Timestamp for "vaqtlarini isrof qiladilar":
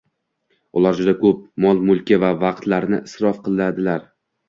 2.47-4.13